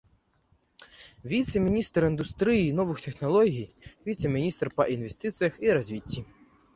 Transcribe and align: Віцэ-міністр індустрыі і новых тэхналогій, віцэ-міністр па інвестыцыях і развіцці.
Віцэ-міністр 1.33 2.07
індустрыі 2.11 2.63
і 2.67 2.71
новых 2.79 3.03
тэхналогій, 3.07 3.67
віцэ-міністр 4.07 4.73
па 4.81 4.89
інвестыцыях 4.95 5.53
і 5.67 5.71
развіцці. 5.81 6.25